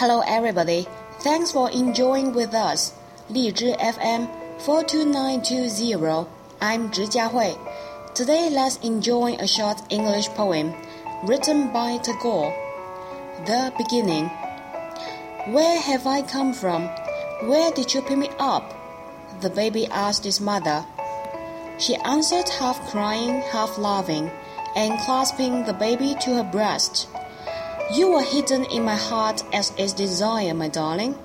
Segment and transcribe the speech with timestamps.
[0.00, 0.88] Hello, everybody.
[1.18, 2.94] Thanks for enjoying with us.
[3.28, 4.28] 荔枝 FM
[4.58, 6.26] 42920.
[6.58, 7.58] I'm Zhi Jiahui.
[8.14, 10.72] Today, let's enjoy a short English poem
[11.24, 12.50] written by Tagore.
[13.44, 14.30] The beginning.
[15.52, 16.88] Where have I come from?
[17.42, 18.72] Where did you pick me up?
[19.42, 20.82] The baby asked his mother.
[21.76, 24.30] She answered, half crying, half laughing,
[24.74, 27.06] and clasping the baby to her breast.
[27.92, 31.18] You were hidden in my heart as is desire, my darling.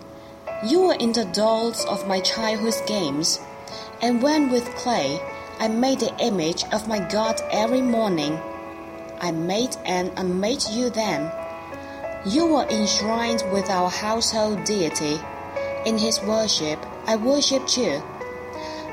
[0.66, 3.40] You were in the dolls of my childhood's games,
[4.02, 5.22] and when with clay
[5.60, 8.40] I made the image of my God every morning,
[9.22, 11.32] I made and unmade you then.
[12.26, 15.20] You were enshrined with our household deity.
[15.86, 18.02] In his worship, I worshipped you.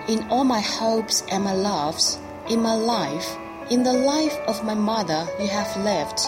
[0.08, 2.18] In all my hopes and my loves,
[2.50, 3.34] in my life,
[3.70, 6.20] in the life of my mother, you have lived.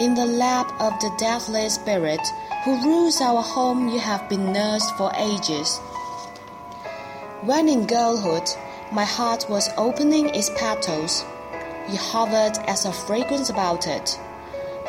[0.00, 2.20] In the lap of the deathless spirit
[2.64, 5.78] who rules our home, you have been nursed for ages.
[7.42, 8.48] When in girlhood,
[8.92, 11.24] my heart was opening its petals,
[11.90, 14.20] you hovered as a fragrance about it.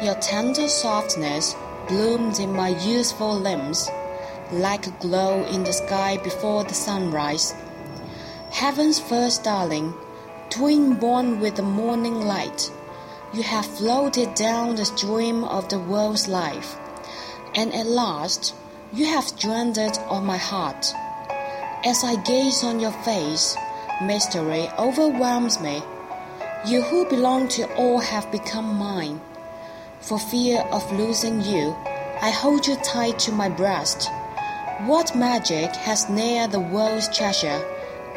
[0.03, 1.55] Your tender softness
[1.88, 3.89] bloomed in my youthful limbs,
[4.52, 7.55] like a glow in the sky before the sunrise.
[8.52, 9.92] Heaven's first darling,
[10.52, 12.72] twin born with the morning light,
[13.33, 16.77] you have floated down the stream of the world's life,
[17.55, 18.55] and at last
[18.94, 20.94] you have stranded on my heart.
[21.86, 23.55] As I gaze on your face,
[24.02, 25.81] mystery overwhelms me.
[26.66, 29.21] You who belong to all have become mine.
[30.02, 31.75] For fear of losing you,
[32.21, 34.09] I hold you tight to my breast.
[34.86, 37.64] What magic has near the world's treasure?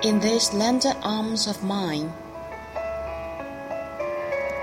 [0.02, 2.12] in these slender arms of mine.